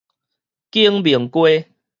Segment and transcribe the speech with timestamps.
[0.71, 1.69] 景明街